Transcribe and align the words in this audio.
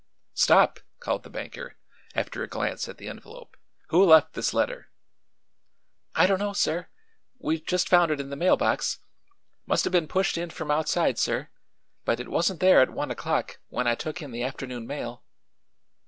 "Stop!" 0.33 0.79
called 0.99 1.21
the 1.21 1.29
banker, 1.29 1.75
after 2.15 2.41
a 2.41 2.47
glance 2.47 2.89
at 2.89 2.97
the 2.97 3.07
envelope. 3.07 3.55
"Who 3.89 4.03
left 4.03 4.33
this 4.33 4.51
letter?" 4.51 4.89
"I 6.15 6.25
don't 6.25 6.39
know, 6.39 6.53
sir; 6.53 6.87
we've 7.37 7.63
just 7.63 7.87
found 7.87 8.09
it 8.09 8.19
in 8.19 8.31
the 8.31 8.35
mail 8.35 8.57
box. 8.57 8.97
Must 9.67 9.83
have 9.83 9.91
been 9.93 10.07
pushed 10.07 10.39
in 10.39 10.49
from 10.49 10.71
outside, 10.71 11.19
sir; 11.19 11.49
but 12.03 12.19
it 12.19 12.29
wasn't 12.29 12.61
there 12.61 12.81
at 12.81 12.89
one 12.89 13.11
o'clock, 13.11 13.59
when 13.67 13.85
I 13.85 13.93
took 13.93 14.23
in 14.23 14.31
the 14.31 14.41
afternoon 14.41 14.87
mail." 14.87 15.23